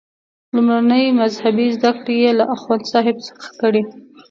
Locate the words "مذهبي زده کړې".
1.19-2.15